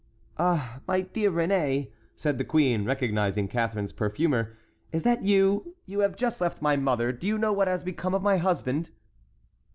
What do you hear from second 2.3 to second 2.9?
the queen,